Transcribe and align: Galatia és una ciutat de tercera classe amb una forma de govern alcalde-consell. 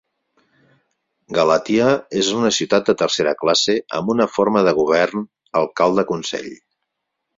Galatia 1.37 1.89
és 2.21 2.31
una 2.37 2.51
ciutat 2.59 2.89
de 2.91 2.95
tercera 3.01 3.33
classe 3.43 3.75
amb 3.99 4.11
una 4.15 4.27
forma 4.39 4.65
de 4.69 4.75
govern 4.81 5.27
alcalde-consell. 5.61 6.51